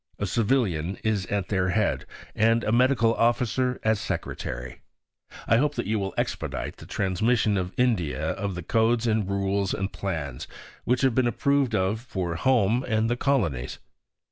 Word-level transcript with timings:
A 0.17 0.25
Civilian 0.25 0.95
is 1.03 1.27
at 1.27 1.49
their 1.49 1.69
head, 1.69 2.07
and 2.33 2.63
a 2.63 2.71
Medical 2.71 3.13
Officer 3.13 3.79
as 3.83 3.99
Secretary. 3.99 4.81
I 5.45 5.57
hope 5.57 5.75
that 5.75 5.85
you 5.85 5.99
will 5.99 6.15
expedite 6.17 6.77
the 6.77 6.87
transmission 6.87 7.53
to 7.53 7.71
India 7.77 8.31
of 8.31 8.55
the 8.55 8.63
codes 8.63 9.05
and 9.05 9.29
rules 9.29 9.75
and 9.75 9.93
plans 9.93 10.47
which 10.85 11.01
have 11.01 11.13
been 11.13 11.27
approved 11.27 11.75
of 11.75 11.99
for 12.01 12.33
home 12.33 12.83
and 12.87 13.11
the 13.11 13.15
colonies. 13.15 13.77